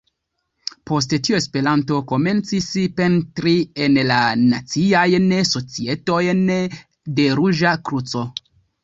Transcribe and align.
Post 0.91 1.11
tio 1.25 1.35
Esperanto 1.39 1.99
komencis 2.11 2.69
penetri 2.99 3.53
en 3.89 3.99
la 4.13 4.17
naciajn 4.45 5.29
societojn 5.51 6.43
de 7.21 7.29
Ruĝa 7.43 7.75
Kruco. 7.91 8.25